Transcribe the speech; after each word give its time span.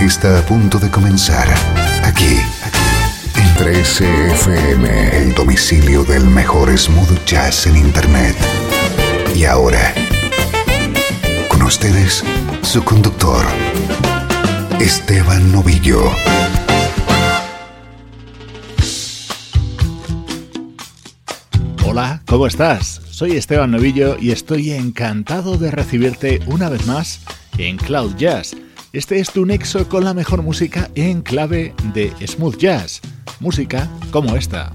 Está 0.00 0.38
a 0.38 0.42
punto 0.42 0.78
de 0.78 0.90
comenzar 0.90 1.48
aquí 2.04 2.38
en 3.34 3.48
13FM, 3.56 5.12
el 5.12 5.34
domicilio 5.34 6.04
del 6.04 6.24
mejor 6.24 6.76
smooth 6.76 7.24
jazz 7.24 7.66
en 7.66 7.76
Internet. 7.76 8.36
Y 9.34 9.44
ahora, 9.44 9.92
con 11.48 11.62
ustedes, 11.62 12.22
su 12.62 12.84
conductor, 12.84 13.44
Esteban 14.78 15.50
Novillo. 15.50 16.02
Hola, 21.84 22.22
¿cómo 22.26 22.46
estás? 22.46 23.00
Soy 23.10 23.36
Esteban 23.36 23.72
Novillo 23.72 24.16
y 24.18 24.30
estoy 24.30 24.70
encantado 24.70 25.58
de 25.58 25.72
recibirte 25.72 26.40
una 26.46 26.68
vez 26.68 26.86
más 26.86 27.20
en 27.58 27.76
Cloud 27.76 28.14
Jazz. 28.16 28.54
Este 28.92 29.18
es 29.20 29.30
tu 29.30 29.44
nexo 29.44 29.86
con 29.86 30.02
la 30.02 30.14
mejor 30.14 30.42
música 30.42 30.90
en 30.94 31.20
clave 31.20 31.74
de 31.92 32.10
smooth 32.26 32.56
jazz. 32.56 33.02
Música 33.38 33.86
como 34.10 34.34
esta. 34.34 34.72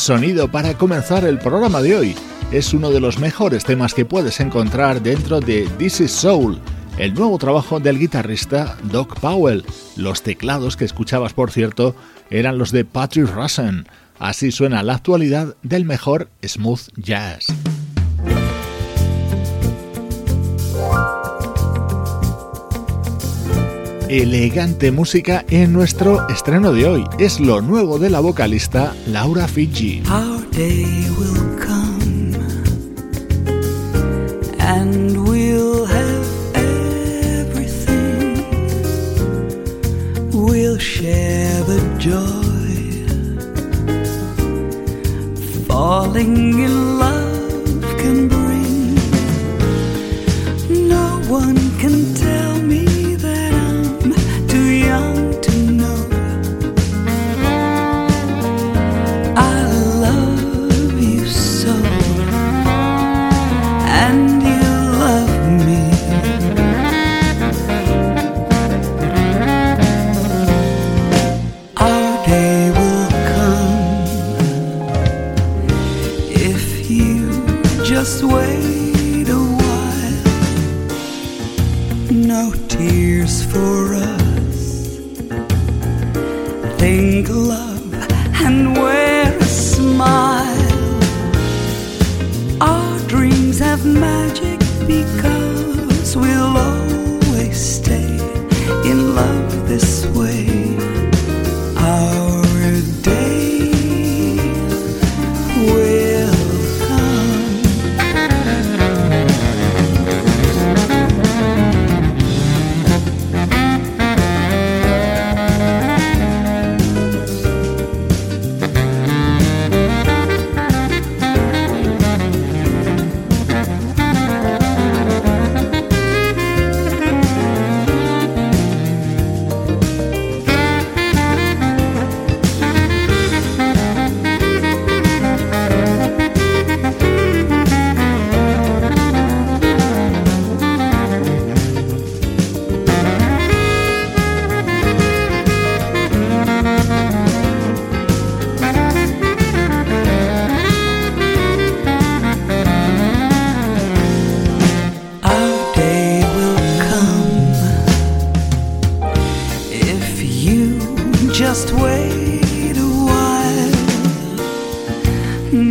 Sonido 0.00 0.50
para 0.50 0.74
comenzar 0.74 1.24
el 1.24 1.38
programa 1.38 1.82
de 1.82 1.96
hoy. 1.96 2.14
Es 2.52 2.74
uno 2.74 2.90
de 2.90 3.00
los 3.00 3.18
mejores 3.18 3.64
temas 3.64 3.94
que 3.94 4.04
puedes 4.04 4.40
encontrar 4.40 5.02
dentro 5.02 5.40
de 5.40 5.68
This 5.78 6.00
Is 6.00 6.12
Soul, 6.12 6.60
el 6.98 7.14
nuevo 7.14 7.38
trabajo 7.38 7.80
del 7.80 7.98
guitarrista 7.98 8.76
Doc 8.84 9.18
Powell. 9.20 9.64
Los 9.96 10.22
teclados 10.22 10.76
que 10.76 10.84
escuchabas, 10.84 11.32
por 11.32 11.50
cierto, 11.50 11.96
eran 12.30 12.58
los 12.58 12.72
de 12.72 12.84
Patrick 12.84 13.28
Russen. 13.34 13.86
Así 14.18 14.50
suena 14.52 14.82
la 14.82 14.94
actualidad 14.94 15.56
del 15.62 15.84
mejor 15.84 16.30
smooth 16.42 16.88
jazz. 16.96 17.46
Elegante 24.08 24.92
música 24.92 25.44
en 25.50 25.72
nuestro 25.72 26.28
estreno 26.28 26.72
de 26.72 26.86
hoy. 26.86 27.04
Es 27.18 27.40
lo 27.40 27.60
nuevo 27.60 27.98
de 27.98 28.10
la 28.10 28.20
vocalista 28.20 28.94
Laura 29.06 29.48
Fiji. 29.48 30.02
Our 30.08 30.48
day 30.50 31.06
will 31.18 31.58
come 31.58 32.36
and 34.58 35.28
we'll 35.28 35.86
have 35.86 36.26
everything. 37.38 38.44
We'll 40.32 40.78
share 40.78 41.62
the 41.64 41.80
joy. 41.98 42.46
Falling 45.66 46.60
in 46.64 46.98
love 46.98 47.15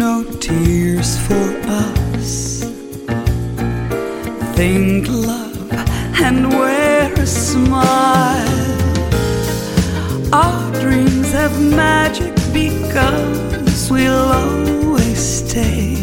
no 0.06 0.24
tears 0.40 1.18
for 1.26 1.48
us. 1.84 2.62
Think 4.56 5.08
love 5.10 5.72
and 6.26 6.50
wear 6.50 7.12
a 7.14 7.26
smile. 7.26 8.62
Our 10.32 10.64
dreams 10.82 11.32
have 11.32 11.56
magic 11.86 12.36
because 12.54 13.90
we'll 13.90 14.30
always 14.44 15.22
stay 15.42 15.96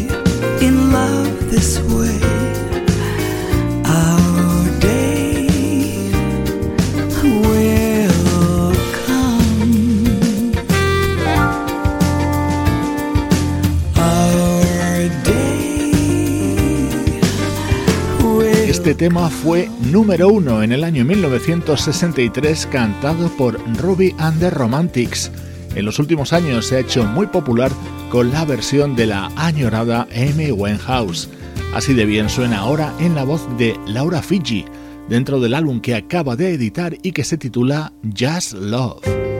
tema 18.95 19.29
fue 19.29 19.69
número 19.91 20.27
uno 20.27 20.61
en 20.61 20.71
el 20.71 20.83
año 20.83 21.05
1963 21.05 22.67
cantado 22.67 23.29
por 23.37 23.59
Ruby 23.77 24.13
and 24.17 24.39
the 24.39 24.49
Romantics. 24.49 25.31
En 25.75 25.85
los 25.85 25.99
últimos 25.99 26.33
años 26.33 26.67
se 26.67 26.75
ha 26.75 26.79
hecho 26.79 27.03
muy 27.03 27.27
popular 27.27 27.71
con 28.09 28.31
la 28.31 28.45
versión 28.45 28.95
de 28.95 29.07
la 29.07 29.31
añorada 29.35 30.07
Amy 30.15 30.51
Winehouse. 30.51 31.29
Así 31.73 31.93
de 31.93 32.05
bien 32.05 32.29
suena 32.29 32.59
ahora 32.59 32.93
en 32.99 33.15
la 33.15 33.23
voz 33.23 33.41
de 33.57 33.75
Laura 33.87 34.21
Fiji, 34.21 34.65
dentro 35.09 35.39
del 35.39 35.53
álbum 35.53 35.79
que 35.79 35.95
acaba 35.95 36.35
de 36.35 36.53
editar 36.53 36.97
y 37.01 37.13
que 37.13 37.23
se 37.23 37.37
titula 37.37 37.93
Just 38.17 38.53
Love. 38.53 39.32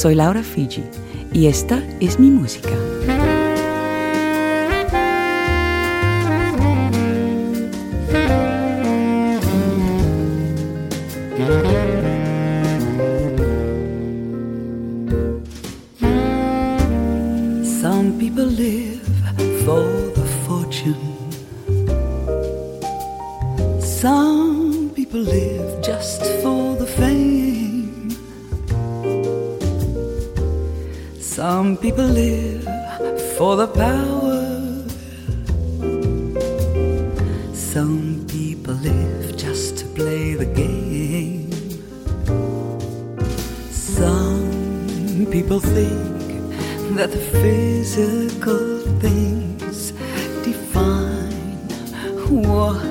Soy 0.00 0.14
Laura 0.14 0.42
Fiji 0.42 0.82
y 1.30 1.48
esta 1.48 1.84
es 2.00 2.18
mi 2.18 2.30
música. 2.30 2.89
That 46.96 47.12
the 47.12 47.18
physical 47.18 48.80
things 49.00 49.92
define 50.42 51.30
what's 52.28 52.89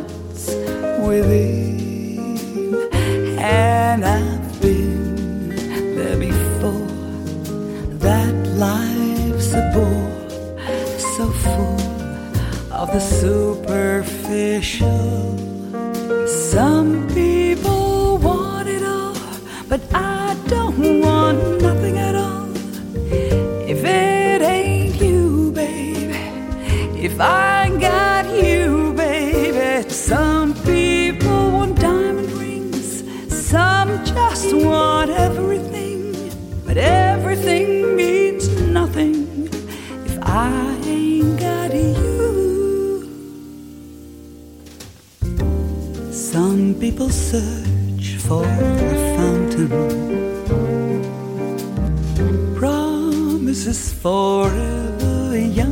people 46.99 47.13
search 47.13 48.17
for 48.27 48.43
a 48.43 49.15
fountain. 49.15 49.69
Promises 52.55 53.93
forever 53.93 55.37
young. 55.37 55.68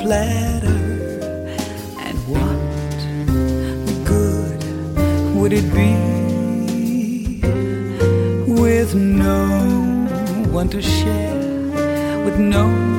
Platter, 0.00 0.80
and 2.04 2.16
what 2.32 2.60
good 4.04 4.60
would 5.34 5.52
it 5.52 5.68
be 5.74 5.94
with 8.46 8.94
no 8.94 9.46
one 10.50 10.68
to 10.70 10.80
share, 10.80 12.24
with 12.24 12.38
no 12.38 12.89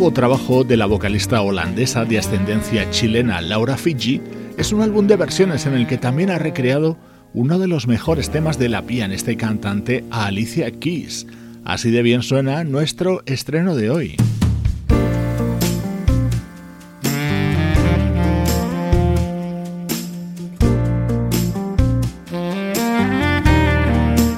nuevo 0.00 0.14
trabajo 0.14 0.64
de 0.64 0.78
la 0.78 0.86
vocalista 0.86 1.42
holandesa 1.42 2.06
de 2.06 2.18
ascendencia 2.18 2.88
chilena 2.88 3.42
Laura 3.42 3.76
Fiji 3.76 4.22
es 4.56 4.72
un 4.72 4.80
álbum 4.80 5.06
de 5.06 5.16
versiones 5.16 5.66
en 5.66 5.74
el 5.74 5.86
que 5.86 5.98
también 5.98 6.30
ha 6.30 6.38
recreado 6.38 6.96
uno 7.34 7.58
de 7.58 7.68
los 7.68 7.86
mejores 7.86 8.30
temas 8.30 8.58
de 8.58 8.70
la 8.70 8.80
pianista 8.80 9.30
y 9.30 9.36
cantante 9.36 10.06
Alicia 10.10 10.70
Keys. 10.70 11.26
Así 11.66 11.90
de 11.90 12.00
bien 12.00 12.22
suena 12.22 12.64
nuestro 12.64 13.20
estreno 13.26 13.76
de 13.76 13.90
hoy. 13.90 14.16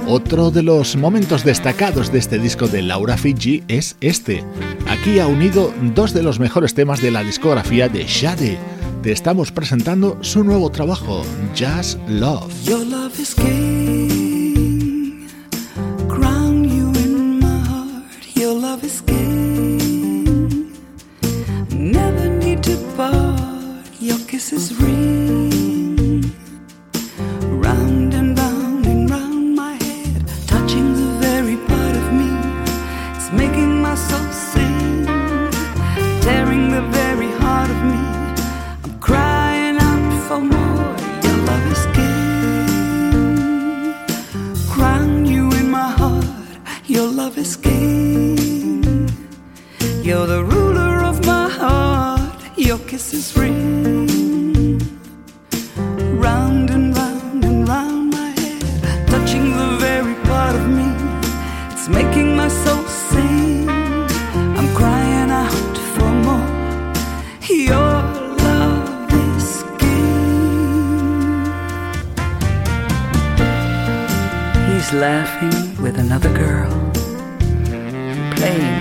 Otro 0.08 0.50
de 0.50 0.64
los 0.64 0.96
momentos 0.96 1.44
destacados 1.44 2.10
de 2.10 2.18
este 2.18 2.40
disco 2.40 2.66
de 2.66 2.82
Laura 2.82 3.16
Fiji 3.16 3.62
es 3.68 3.96
este. 4.00 4.44
Aquí 5.02 5.18
ha 5.18 5.26
unido 5.26 5.74
dos 5.96 6.14
de 6.14 6.22
los 6.22 6.38
mejores 6.38 6.74
temas 6.74 7.02
de 7.02 7.10
la 7.10 7.24
discografía 7.24 7.88
de 7.88 8.04
Shade. 8.04 8.56
Te 9.02 9.10
estamos 9.10 9.50
presentando 9.50 10.16
su 10.20 10.44
nuevo 10.44 10.70
trabajo, 10.70 11.24
Just 11.58 11.98
Love. 12.08 12.52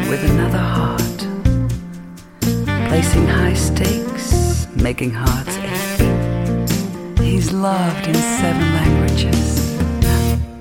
With 0.09 0.23
another 0.31 0.57
heart, 0.57 1.19
placing 2.89 3.27
high 3.27 3.53
stakes, 3.53 4.67
making 4.75 5.11
hearts 5.11 5.57
ache. 5.57 7.19
He's 7.19 7.51
loved 7.51 8.07
in 8.07 8.15
seven 8.15 8.67
languages. 8.79 9.77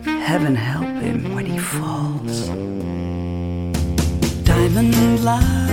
Heaven 0.04 0.54
help 0.54 0.94
him 1.02 1.34
when 1.34 1.46
he 1.46 1.58
falls. 1.58 2.48
Diamond 4.44 5.24
light 5.24 5.70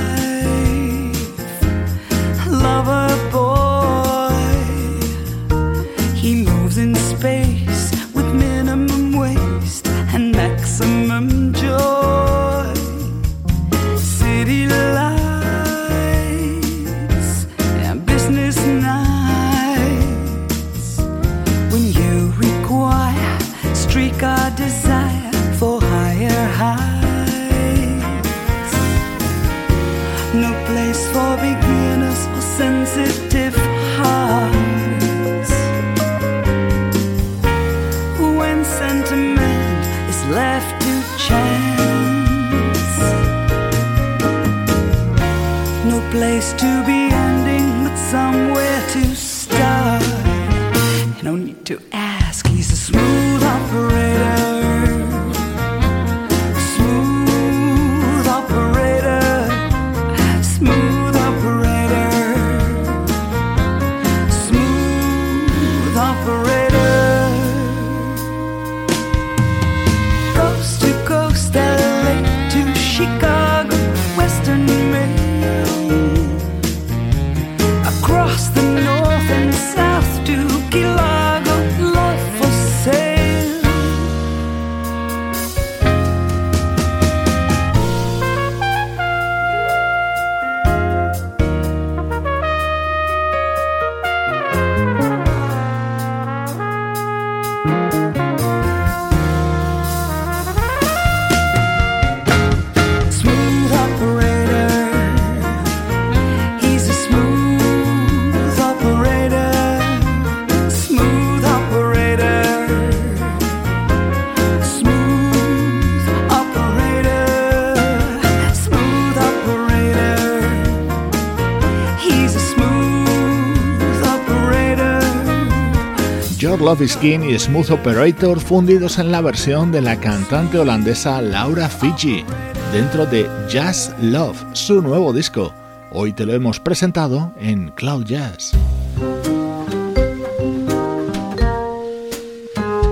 Love 126.67 126.81
is 126.81 126.97
King 126.97 127.19
y 127.21 127.39
Smooth 127.39 127.71
Operator 127.71 128.41
fundidos 128.41 128.99
en 128.99 129.09
la 129.09 129.21
versión 129.21 129.71
de 129.71 129.79
la 129.79 130.01
cantante 130.01 130.59
holandesa 130.59 131.21
Laura 131.21 131.69
Fiji 131.69 132.25
dentro 132.73 133.05
de 133.05 133.25
Jazz 133.49 133.95
Love, 134.01 134.37
su 134.51 134.81
nuevo 134.81 135.13
disco. 135.13 135.53
Hoy 135.93 136.11
te 136.11 136.25
lo 136.25 136.33
hemos 136.33 136.59
presentado 136.59 137.31
en 137.39 137.69
Cloud 137.69 138.03
Jazz. 138.03 138.51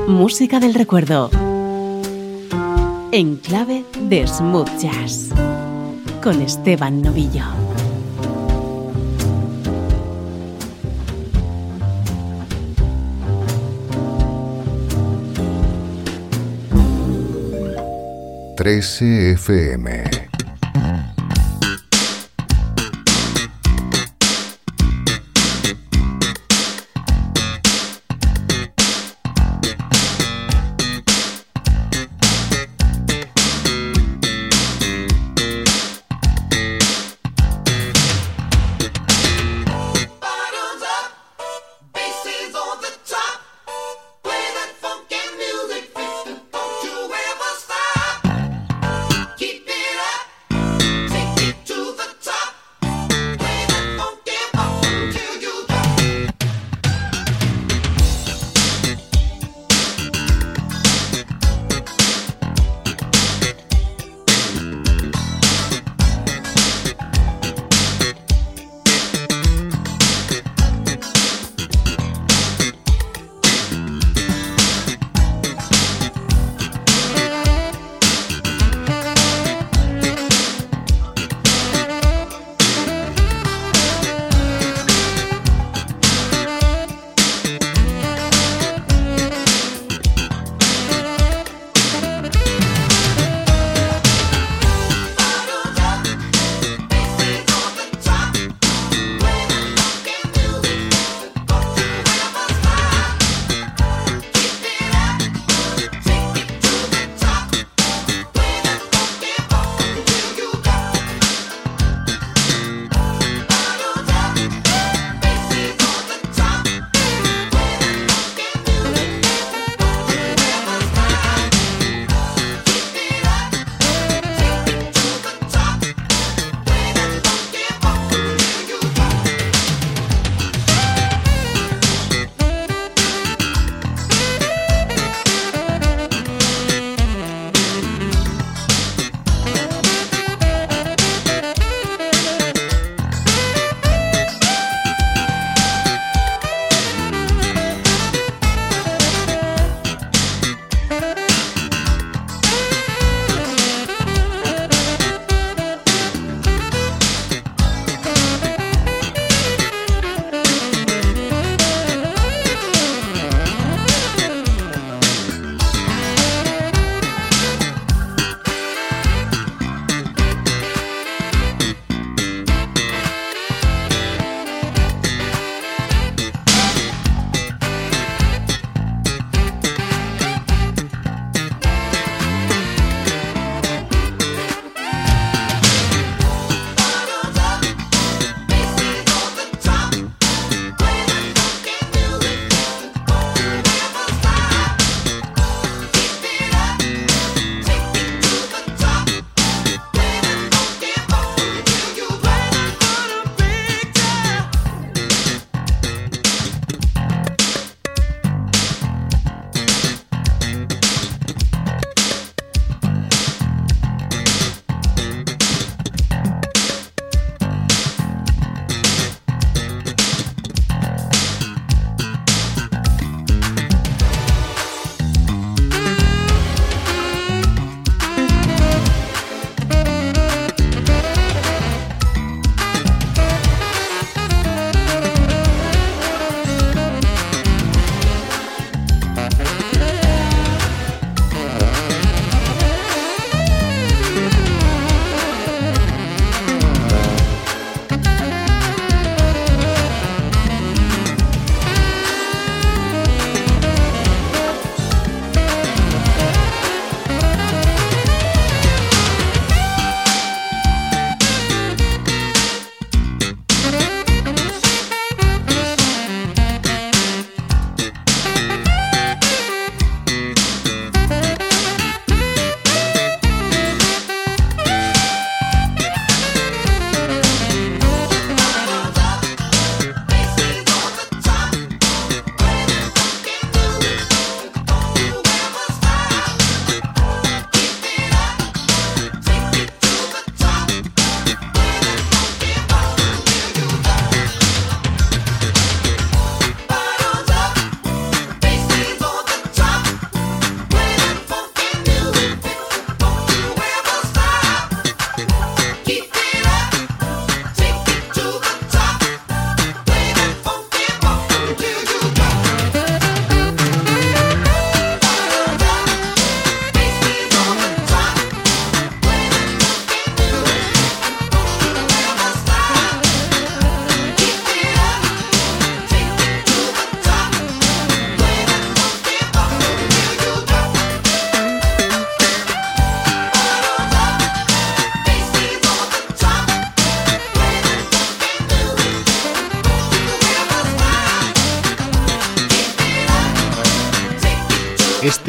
Música 0.08 0.62
del 0.62 0.74
recuerdo. 0.74 1.30
En 3.12 3.36
clave 3.36 3.84
de 4.04 4.26
Smooth 4.26 4.70
Jazz. 4.80 5.32
Con 6.24 6.42
Esteban 6.42 7.02
Novillo. 7.02 7.65
13 18.66 19.36
FM. 19.38 20.15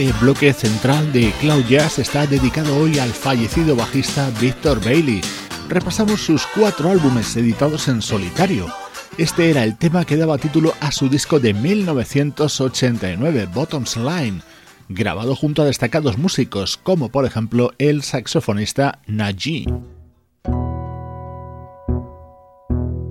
Este 0.06 0.20
bloque 0.20 0.52
central 0.52 1.12
de 1.12 1.32
Cloud 1.40 1.64
Jazz 1.64 1.98
está 1.98 2.28
dedicado 2.28 2.76
hoy 2.76 3.00
al 3.00 3.10
fallecido 3.10 3.74
bajista 3.74 4.30
Victor 4.40 4.80
Bailey. 4.84 5.20
Repasamos 5.68 6.20
sus 6.20 6.46
cuatro 6.46 6.90
álbumes 6.90 7.36
editados 7.36 7.88
en 7.88 8.00
solitario. 8.00 8.72
Este 9.18 9.50
era 9.50 9.64
el 9.64 9.76
tema 9.76 10.04
que 10.04 10.16
daba 10.16 10.38
título 10.38 10.74
a 10.78 10.92
su 10.92 11.08
disco 11.08 11.40
de 11.40 11.54
1989, 11.54 13.48
Bottoms 13.52 13.96
Line, 13.96 14.42
grabado 14.88 15.34
junto 15.34 15.62
a 15.62 15.64
destacados 15.64 16.18
músicos 16.18 16.76
como 16.76 17.08
por 17.08 17.26
ejemplo 17.26 17.72
el 17.78 18.04
saxofonista 18.04 19.00
Najee. 19.08 19.66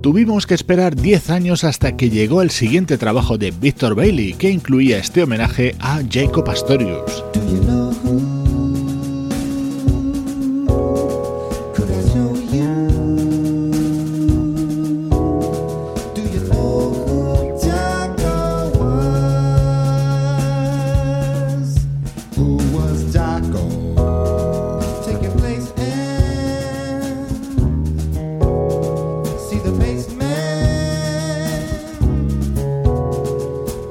Tuvimos 0.06 0.46
que 0.46 0.54
esperar 0.54 0.94
10 0.94 1.30
años 1.30 1.64
hasta 1.64 1.96
que 1.96 2.10
llegó 2.10 2.40
el 2.40 2.52
siguiente 2.52 2.96
trabajo 2.96 3.38
de 3.38 3.50
Victor 3.50 3.96
Bailey, 3.96 4.34
que 4.34 4.52
incluía 4.52 4.98
este 4.98 5.24
homenaje 5.24 5.74
a 5.80 6.00
Jacob 6.08 6.48
Astorius. 6.48 7.24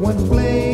when 0.06 0.28
playing. 0.28 0.65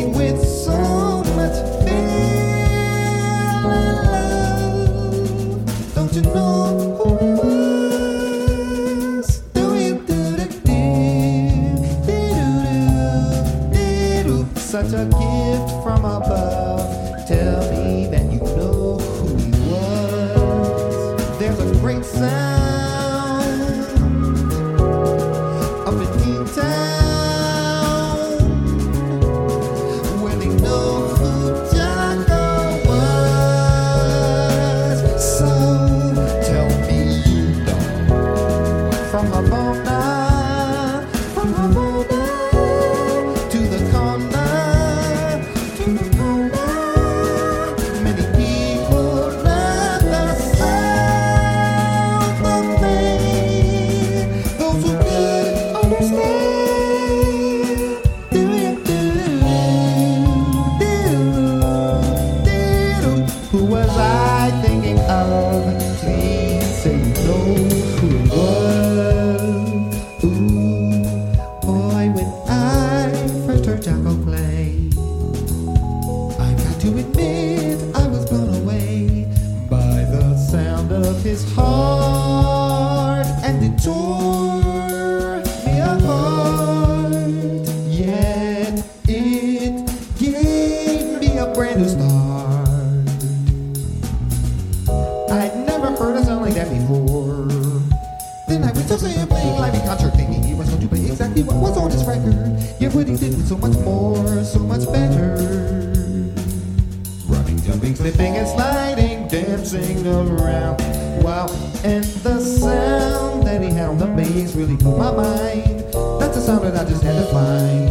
dancing 109.32 110.06
around. 110.06 110.78
Wow, 111.22 111.48
and 111.84 112.04
the 112.04 112.38
sound 112.38 113.46
that 113.46 113.62
he 113.62 113.70
had 113.70 113.88
on 113.88 113.98
the 113.98 114.06
bass 114.06 114.54
really 114.54 114.76
blew 114.76 114.98
my 114.98 115.10
mind. 115.10 115.84
That's 116.20 116.36
a 116.36 116.42
sound 116.42 116.64
that 116.64 116.76
I 116.76 116.84
just 116.84 117.02
had 117.02 117.14
to 117.14 117.32
find. 117.32 117.88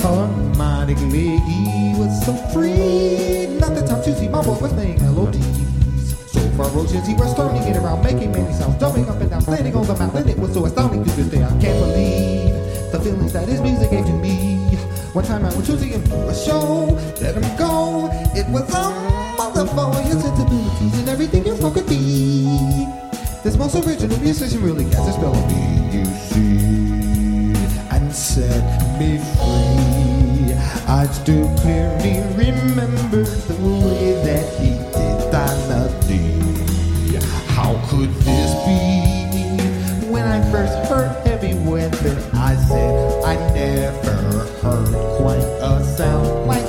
Harmonically, 0.00 1.36
he 1.36 1.92
was 1.98 2.24
so 2.24 2.34
free. 2.54 3.58
Not 3.60 3.74
the 3.74 3.84
time 3.86 4.02
to 4.04 4.18
see 4.18 4.28
my 4.28 4.42
boy 4.42 4.58
was 4.58 4.72
playing 4.72 5.02
melodies. 5.02 5.44
So 6.32 6.40
ferocious, 6.56 7.06
he 7.06 7.14
was 7.14 7.30
storming 7.32 7.62
it 7.62 7.76
around, 7.76 8.02
making 8.02 8.32
many 8.32 8.52
sounds, 8.54 8.80
jumping 8.80 9.06
up 9.08 9.20
and 9.20 9.28
down, 9.28 9.42
standing 9.42 9.76
on 9.76 9.86
the 9.86 9.96
mountain. 9.96 10.28
It 10.30 10.38
was 10.38 10.54
so 10.54 10.64
astounding 10.64 11.04
to 11.04 11.10
this 11.10 11.26
day, 11.26 11.42
I 11.42 11.50
can't 11.60 11.78
believe 11.78 12.54
the 12.90 13.00
feelings 13.00 13.32
that 13.34 13.48
his 13.48 13.60
music 13.60 13.90
gave 13.90 14.06
to 14.06 14.12
me. 14.12 14.56
One 15.12 15.24
time 15.24 15.44
I 15.44 15.54
was 15.54 15.66
choosing 15.66 15.90
him 15.90 16.02
for 16.06 16.24
a 16.24 16.34
show, 16.34 16.86
let 17.20 17.34
him 17.36 17.56
go. 17.58 18.08
It 18.34 18.48
was 18.48 18.72
on 18.74 19.23
love 19.54 19.70
for 19.70 20.02
your 20.02 20.20
sensibilities 20.20 20.98
and 20.98 21.08
everything 21.08 21.46
you 21.46 21.56
fucking 21.56 21.86
be. 21.86 22.44
This 23.42 23.56
most 23.56 23.74
original 23.76 24.18
musician 24.18 24.62
really 24.62 24.84
gets 24.84 25.06
a 25.06 25.12
spell 25.12 25.34
on 25.34 25.46
me, 25.48 25.98
you 25.98 26.04
see, 26.04 27.54
and 27.90 28.12
set 28.12 28.98
me 28.98 29.18
free. 29.18 30.54
I 30.88 31.06
still 31.06 31.48
clearly 31.58 32.20
remember 32.36 33.22
the 33.22 33.54
way 33.60 34.14
that 34.24 34.44
he 34.58 34.70
did 34.70 35.32
that 35.32 35.56
melody. 35.68 36.40
How 37.48 37.80
could 37.88 38.10
this 38.26 38.52
be? 38.66 40.10
When 40.10 40.24
I 40.24 40.40
first 40.50 40.90
heard 40.90 41.26
heavy 41.26 41.54
weather, 41.54 42.16
I 42.34 42.56
said 42.56 43.24
I 43.24 43.34
never 43.54 44.14
heard 44.62 44.94
quite 45.18 45.44
a 45.60 45.84
sound 45.96 46.46
like 46.46 46.63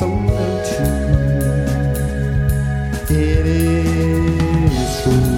somewhere 0.00 0.64
true. 0.64 0.96
It 3.14 3.44
is 3.44 5.02
true. 5.02 5.28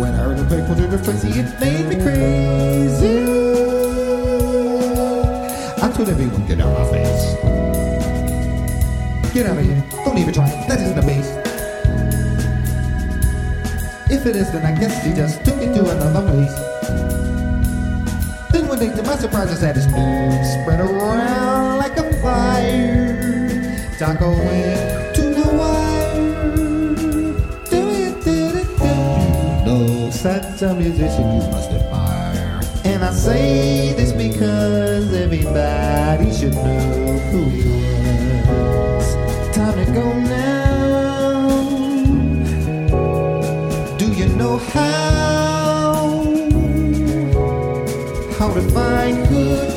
When 0.00 0.14
I 0.14 0.18
heard 0.18 0.38
the 0.38 0.44
people 0.44 0.76
do 0.76 0.86
the 0.86 0.98
crazy, 1.02 1.30
it 1.40 1.48
made 1.58 1.86
me 1.88 1.96
crazy. 1.96 3.18
I 5.82 5.90
told 5.90 6.10
everyone, 6.10 6.46
get 6.46 6.60
out 6.60 6.76
of 6.76 6.78
my 6.78 6.86
face. 6.94 7.24
Get 9.34 9.46
out 9.46 9.58
of 9.58 9.64
here. 9.64 9.82
Don't 10.04 10.18
even 10.18 10.32
try. 10.32 10.46
That 10.68 10.78
isn't 10.80 10.94
the 10.94 11.02
base. 11.02 11.30
If 14.12 14.26
it 14.26 14.36
is, 14.36 14.52
then 14.52 14.64
I 14.64 14.78
guess 14.78 15.04
you 15.04 15.12
just 15.12 15.44
took 15.44 15.56
it 15.56 15.74
to 15.74 15.90
another 15.90 16.22
place. 16.30 16.54
Then 18.52 18.68
one 18.68 18.78
day, 18.78 18.94
to 18.94 19.02
my 19.02 19.16
surprise, 19.16 19.50
I 19.60 19.70
its 19.70 19.86
it 19.86 20.62
spread 20.62 20.78
around 20.78 21.51
wire. 22.32 23.88
Taco 23.98 24.30
went 24.30 25.14
to 25.16 25.22
the 25.38 25.48
wire. 25.60 27.34
Do 27.72 27.80
it, 28.04 28.14
did 28.24 28.54
it, 28.62 28.70
did 28.78 29.66
No 29.66 29.78
such 30.10 30.62
a 30.62 30.74
musician, 30.74 31.26
you 31.36 31.44
must 31.54 31.70
admire. 31.70 32.60
And 32.84 33.00
I 33.04 33.12
say 33.12 33.92
this 33.98 34.12
because 34.12 35.12
everybody 35.24 36.28
should 36.38 36.54
know 36.54 37.18
who 37.30 37.40
he 37.56 37.62
was. 38.48 39.06
Time 39.56 39.76
to 39.80 39.86
go 40.00 40.06
now. 40.38 41.48
Do 44.00 44.06
you 44.20 44.28
know 44.40 44.56
how? 44.74 45.02
How 48.38 48.48
to 48.54 48.62
find 48.76 49.16
good 49.28 49.68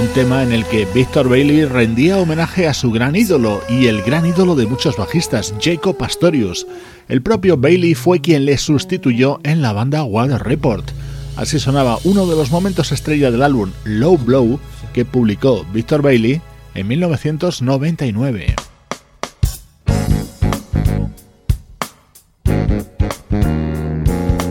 Un 0.00 0.06
tema 0.14 0.44
en 0.44 0.52
el 0.52 0.64
que 0.66 0.86
Victor 0.94 1.28
Bailey 1.28 1.64
rendía 1.64 2.18
homenaje 2.18 2.68
a 2.68 2.74
su 2.74 2.92
gran 2.92 3.16
ídolo 3.16 3.60
y 3.68 3.86
el 3.86 4.02
gran 4.02 4.26
ídolo 4.26 4.54
de 4.54 4.66
muchos 4.66 4.96
bajistas, 4.96 5.54
Jacob 5.60 5.96
Pastorius. 5.96 6.68
El 7.08 7.20
propio 7.22 7.56
Bailey 7.56 7.96
fue 7.96 8.20
quien 8.20 8.44
le 8.44 8.56
sustituyó 8.58 9.40
en 9.42 9.60
la 9.60 9.72
banda 9.72 10.04
Wild 10.04 10.38
Report. 10.38 10.88
Así 11.38 11.60
sonaba 11.60 12.00
uno 12.02 12.26
de 12.26 12.34
los 12.34 12.50
momentos 12.50 12.90
estrella 12.90 13.30
del 13.30 13.44
álbum 13.44 13.70
Low 13.84 14.18
Blow 14.18 14.58
que 14.92 15.04
publicó 15.04 15.64
Victor 15.72 16.02
Bailey 16.02 16.42
en 16.74 16.88
1999. 16.88 18.56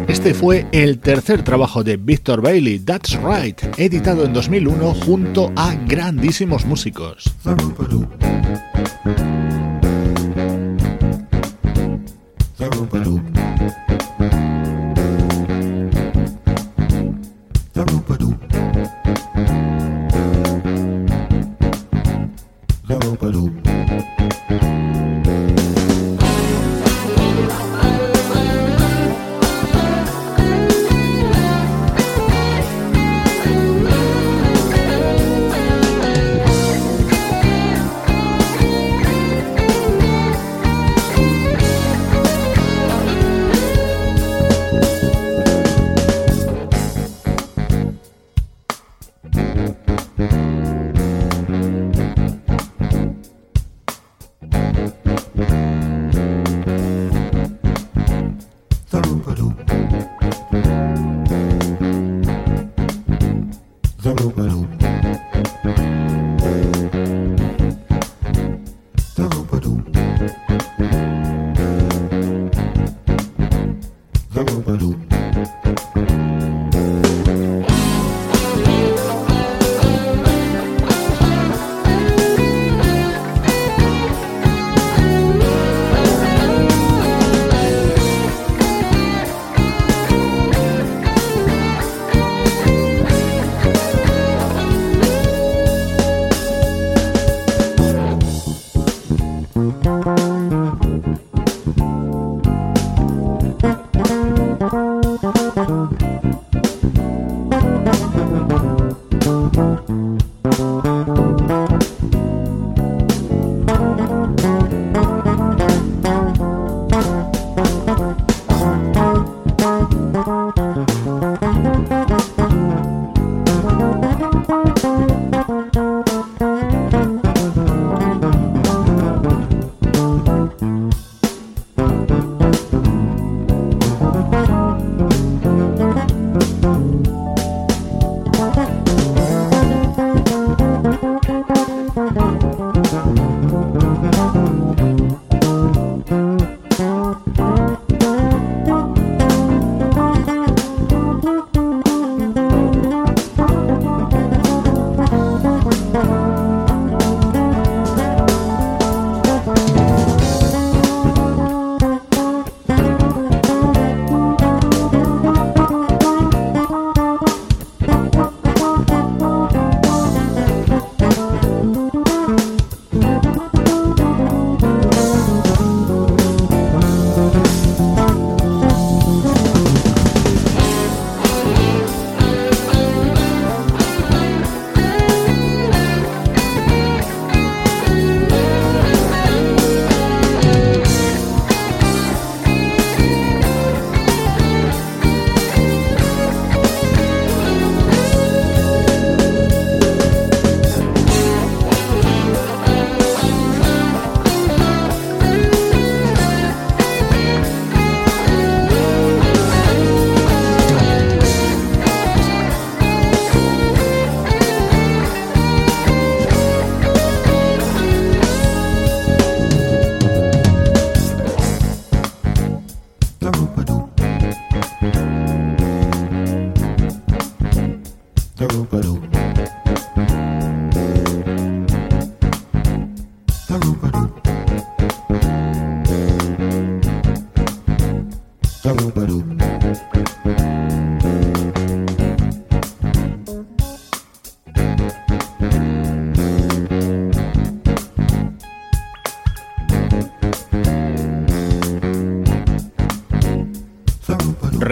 Este 0.07 0.33
fue 0.33 0.65
el 0.71 0.99
tercer 0.99 1.43
trabajo 1.43 1.83
de 1.83 1.97
Victor 1.97 2.41
Bailey, 2.41 2.79
That's 2.79 3.19
Right, 3.21 3.59
editado 3.77 4.23
en 4.23 4.31
2001 4.31 4.93
junto 4.93 5.51
a 5.57 5.75
grandísimos 5.75 6.65
músicos. 6.65 7.35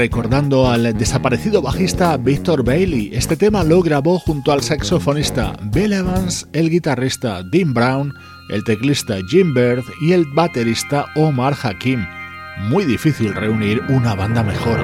Recordando 0.06 0.70
al 0.70 0.96
desaparecido 0.96 1.64
bajista 1.64 2.16
Victor 2.18 2.64
Bailey. 2.64 3.10
Este 3.14 3.36
tema 3.36 3.64
lo 3.64 3.82
grabó 3.82 4.20
junto 4.20 4.52
al 4.52 4.62
saxofonista 4.62 5.58
Bill 5.64 5.94
Evans, 5.94 6.48
el 6.54 6.70
guitarrista 6.70 7.42
Dean 7.42 7.74
Brown 7.74 8.14
el 8.50 8.64
teclista 8.64 9.16
Jim 9.28 9.56
Bird 9.56 9.84
y 10.02 10.14
el 10.14 10.26
baterista 10.26 11.08
Omar 11.16 11.56
Hakim. 11.60 12.06
Muy 12.70 12.86
difícil 12.86 13.34
reunir 13.34 13.82
una 13.90 14.14
banda 14.14 14.44
mejor. 14.44 14.80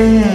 Este 0.00 0.29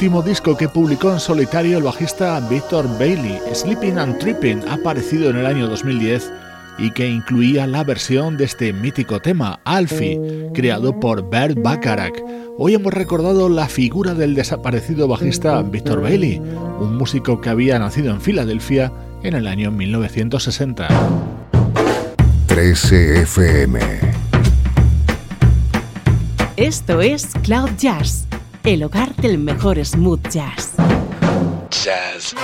último 0.00 0.22
disco 0.22 0.56
que 0.56 0.66
publicó 0.66 1.12
en 1.12 1.20
solitario 1.20 1.76
el 1.76 1.84
bajista 1.84 2.40
Victor 2.48 2.88
Bailey. 2.98 3.38
Sleeping 3.52 3.98
and 3.98 4.16
Tripping 4.16 4.62
ha 4.66 4.76
aparecido 4.76 5.28
en 5.28 5.36
el 5.36 5.44
año 5.44 5.68
2010 5.68 6.32
y 6.78 6.90
que 6.92 7.06
incluía 7.06 7.66
la 7.66 7.84
versión 7.84 8.38
de 8.38 8.44
este 8.44 8.72
mítico 8.72 9.20
tema, 9.20 9.60
Alfie, 9.66 10.48
creado 10.54 10.98
por 10.98 11.28
Bert 11.28 11.60
Bacharach. 11.60 12.14
Hoy 12.56 12.76
hemos 12.76 12.94
recordado 12.94 13.50
la 13.50 13.68
figura 13.68 14.14
del 14.14 14.34
desaparecido 14.34 15.06
bajista 15.06 15.60
Victor 15.60 16.00
Bailey, 16.00 16.38
un 16.38 16.96
músico 16.96 17.42
que 17.42 17.50
había 17.50 17.78
nacido 17.78 18.10
en 18.10 18.22
Filadelfia 18.22 18.90
en 19.22 19.34
el 19.34 19.46
año 19.46 19.70
1960. 19.70 20.88
13 22.46 23.20
FM. 23.20 23.80
Esto 26.56 27.02
es 27.02 27.26
Cloud 27.42 27.68
Jazz 27.76 28.29
el 28.64 28.82
hogar 28.82 29.14
del 29.16 29.38
mejor 29.38 29.84
smooth 29.84 30.28
jazz. 30.28 30.74
Jazz. 31.70 32.34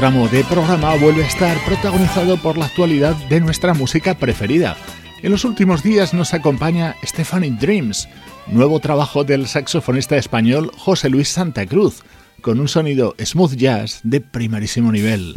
Tramo 0.00 0.28
de 0.28 0.42
programa 0.44 0.96
vuelve 0.96 1.22
a 1.24 1.26
estar 1.26 1.62
protagonizado 1.66 2.38
por 2.38 2.56
la 2.56 2.64
actualidad 2.64 3.14
de 3.28 3.38
nuestra 3.38 3.74
música 3.74 4.14
preferida. 4.14 4.74
En 5.20 5.30
los 5.30 5.44
últimos 5.44 5.82
días 5.82 6.14
nos 6.14 6.32
acompaña 6.32 6.96
Stephanie 7.04 7.50
Dreams, 7.50 8.08
nuevo 8.46 8.80
trabajo 8.80 9.24
del 9.24 9.46
saxofonista 9.46 10.16
español 10.16 10.70
José 10.74 11.10
Luis 11.10 11.28
Santa 11.28 11.66
Cruz, 11.66 12.02
con 12.40 12.60
un 12.60 12.68
sonido 12.68 13.14
smooth 13.22 13.56
jazz 13.56 14.00
de 14.02 14.22
primerísimo 14.22 14.90
nivel. 14.90 15.34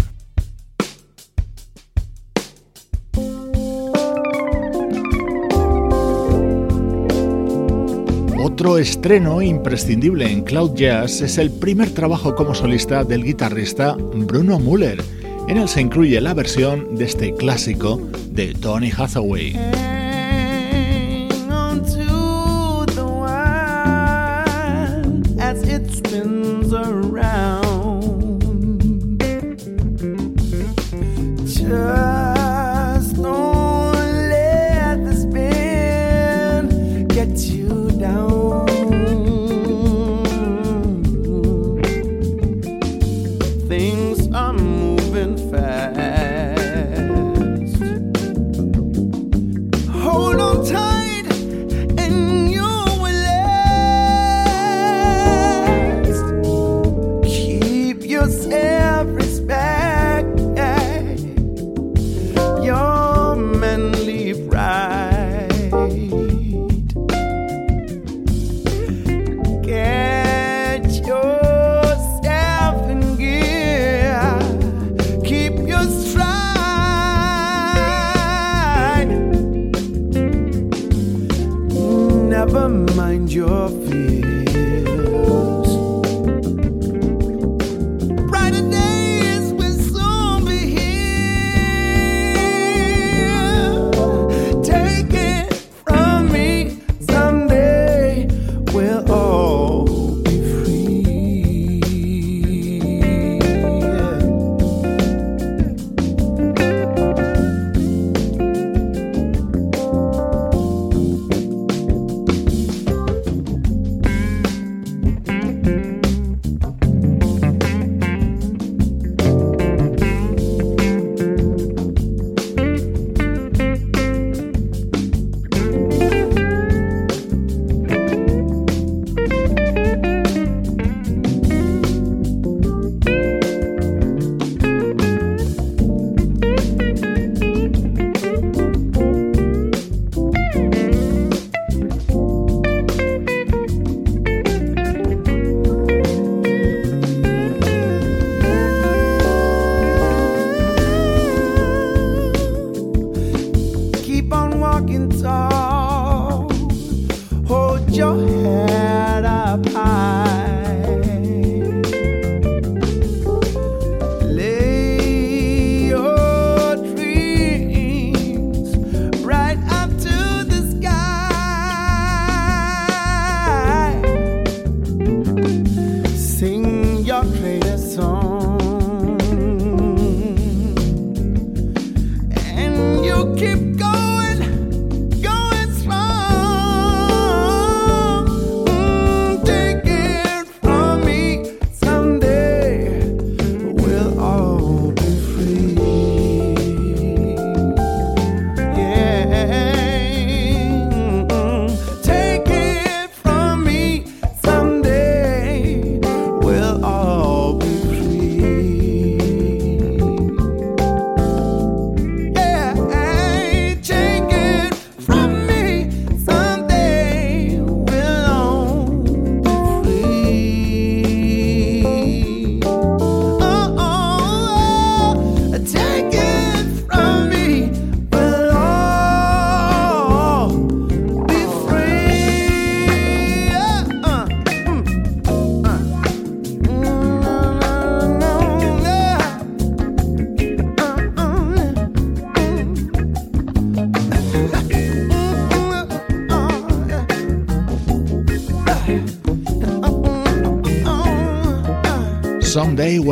Otro 8.45 8.77
estreno 8.77 9.41
imprescindible 9.41 10.29
en 10.29 10.43
Cloud 10.43 10.75
Jazz 10.75 11.21
es 11.21 11.37
el 11.37 11.49
primer 11.49 11.91
trabajo 11.91 12.35
como 12.35 12.53
solista 12.53 13.05
del 13.05 13.23
guitarrista 13.23 13.95
Bruno 13.95 14.59
Muller. 14.59 15.01
En 15.47 15.59
él 15.59 15.69
se 15.69 15.79
incluye 15.79 16.19
la 16.19 16.33
versión 16.33 16.97
de 16.97 17.05
este 17.05 17.33
clásico 17.33 18.01
de 18.31 18.53
Tony 18.53 18.91
Hathaway. 18.91 19.57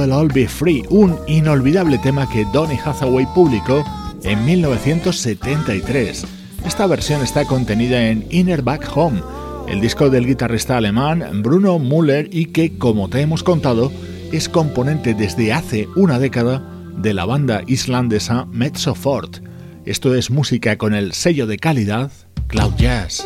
All 0.10 0.30
Be 0.30 0.48
Free, 0.48 0.84
un 0.90 1.18
inolvidable 1.28 1.98
tema 1.98 2.30
que 2.30 2.46
Donny 2.54 2.78
Hathaway 2.84 3.28
publicó 3.36 3.84
en 4.24 4.46
1973. 4.46 6.26
Esta 6.66 6.88
versión 6.88 7.22
está 7.22 7.46
contenida 7.46 8.08
en 8.08 8.26
Inner 8.30 8.62
Back 8.62 8.90
Home, 8.96 9.22
el 9.68 9.82
disco 9.82 10.10
del 10.10 10.26
guitarrista 10.26 10.78
alemán 10.78 11.44
Bruno 11.44 11.78
Müller 11.78 12.30
y 12.32 12.48
que, 12.48 12.78
como 12.78 13.10
te 13.10 13.20
hemos 13.22 13.44
contado, 13.44 13.92
es 14.32 14.48
componente 14.48 15.14
desde 15.14 15.54
hace 15.54 15.88
una 15.96 16.18
década 16.18 16.64
de 16.98 17.14
la 17.14 17.26
banda 17.26 17.64
islandesa 17.68 18.46
Mezzo 18.46 18.96
Fort. 18.96 19.40
Esto 19.86 20.16
es 20.16 20.32
música 20.32 20.78
con 20.78 20.94
el 20.94 21.12
sello 21.12 21.48
de 21.48 21.58
calidad 21.58 22.12
Cloud 22.48 22.76
Jazz. 22.78 23.26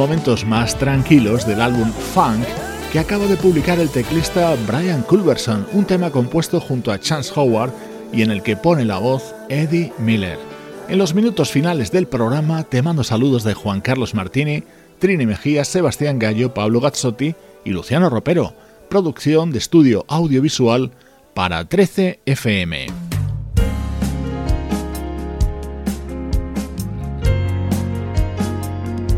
Momentos 0.00 0.46
más 0.46 0.78
tranquilos 0.78 1.46
del 1.46 1.60
álbum 1.60 1.92
Funk 1.92 2.46
que 2.90 2.98
acaba 2.98 3.26
de 3.26 3.36
publicar 3.36 3.78
el 3.78 3.90
teclista 3.90 4.56
Brian 4.66 5.02
Culberson, 5.02 5.66
un 5.74 5.84
tema 5.84 6.10
compuesto 6.10 6.58
junto 6.58 6.90
a 6.90 6.98
Chance 6.98 7.30
Howard 7.36 7.70
y 8.10 8.22
en 8.22 8.30
el 8.30 8.42
que 8.42 8.56
pone 8.56 8.86
la 8.86 8.96
voz 8.96 9.34
Eddie 9.50 9.92
Miller. 9.98 10.38
En 10.88 10.96
los 10.96 11.12
minutos 11.12 11.50
finales 11.50 11.92
del 11.92 12.06
programa 12.06 12.64
te 12.64 12.80
mando 12.80 13.04
saludos 13.04 13.44
de 13.44 13.52
Juan 13.52 13.82
Carlos 13.82 14.14
Martini, 14.14 14.62
Trini 14.98 15.26
Mejía, 15.26 15.66
Sebastián 15.66 16.18
Gallo, 16.18 16.54
Pablo 16.54 16.80
Gazzotti 16.80 17.34
y 17.66 17.70
Luciano 17.70 18.08
Ropero, 18.08 18.54
producción 18.88 19.52
de 19.52 19.58
estudio 19.58 20.06
audiovisual 20.08 20.92
para 21.34 21.66
13 21.66 22.20
FM. 22.24 23.09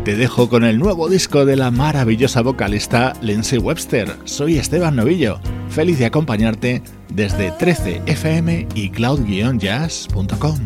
Te 0.03 0.17
dejo 0.17 0.49
con 0.49 0.65
el 0.65 0.79
nuevo 0.79 1.07
disco 1.07 1.45
de 1.45 1.55
la 1.55 1.71
maravillosa 1.71 2.41
vocalista 2.41 3.13
Lindsay 3.21 3.57
Webster. 3.57 4.13
Soy 4.25 4.57
Esteban 4.57 4.97
Novillo. 4.97 5.39
Feliz 5.69 5.97
de 5.97 6.05
acompañarte 6.05 6.81
desde 7.07 7.53
13fm 7.53 8.67
y 8.75 8.89
cloud-jazz.com. 8.89 10.59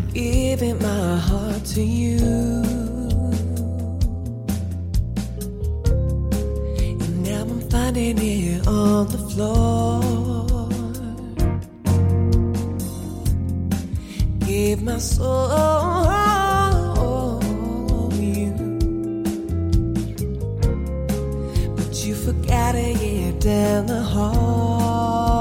forgot 22.28 22.76
it 22.76 23.40
down 23.40 23.86
the 23.86 24.02
hall. 24.02 25.40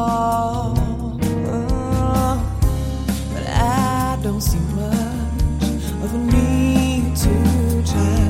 Uh, 1.51 2.41
but 3.34 3.45
I 3.49 4.16
don't 4.22 4.41
see 4.41 4.61
much 4.76 5.82
of 6.05 6.14
a 6.14 6.18
need 6.18 7.16
to 7.16 7.32
try 7.91 8.28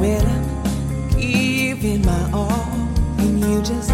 when 0.00 0.26
I'm 0.26 0.46
giving 1.16 2.04
my 2.04 2.30
all 2.32 2.74
and 3.18 3.38
you 3.38 3.62
just 3.62 3.92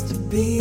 to 0.00 0.14
be. 0.14 0.60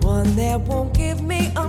One 0.00 0.34
that 0.36 0.60
won't 0.60 0.94
give 0.94 1.20
me 1.20 1.52
a 1.56 1.68